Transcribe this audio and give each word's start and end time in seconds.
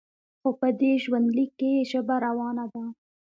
خو 0.39 0.49
په 0.59 0.67
دې 0.79 0.91
ژوندلیک 1.03 1.51
کې 1.59 1.69
یې 1.75 1.81
ژبه 1.91 2.15
روانه 2.25 2.65
ده. 2.73 2.83